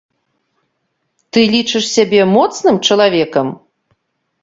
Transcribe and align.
Ты 1.31 1.39
лічыш 1.57 1.83
сябе 1.95 2.21
моцным 2.35 2.75
чалавекам? 2.89 3.47